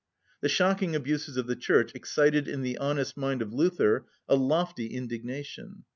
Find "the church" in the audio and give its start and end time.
1.45-1.93